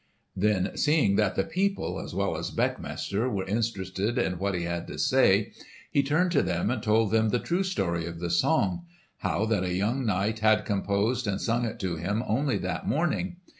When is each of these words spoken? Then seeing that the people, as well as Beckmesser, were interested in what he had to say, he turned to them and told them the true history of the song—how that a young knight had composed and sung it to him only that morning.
Then 0.35 0.75
seeing 0.77 1.15
that 1.17 1.35
the 1.35 1.43
people, 1.43 1.99
as 1.99 2.15
well 2.15 2.35
as 2.35 2.49
Beckmesser, 2.49 3.29
were 3.31 3.45
interested 3.45 4.17
in 4.17 4.39
what 4.39 4.55
he 4.55 4.63
had 4.63 4.87
to 4.87 4.97
say, 4.97 5.51
he 5.91 6.01
turned 6.01 6.31
to 6.31 6.41
them 6.41 6.71
and 6.71 6.81
told 6.81 7.11
them 7.11 7.29
the 7.29 7.37
true 7.37 7.59
history 7.59 8.07
of 8.07 8.19
the 8.19 8.31
song—how 8.31 9.45
that 9.45 9.63
a 9.63 9.71
young 9.75 10.03
knight 10.03 10.39
had 10.39 10.65
composed 10.65 11.27
and 11.27 11.39
sung 11.39 11.65
it 11.65 11.77
to 11.81 11.97
him 11.97 12.23
only 12.27 12.57
that 12.57 12.87
morning. 12.87 13.35